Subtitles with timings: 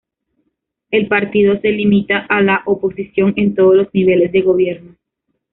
[0.89, 4.95] El partido se limita a la oposición en todos los niveles de gobierno.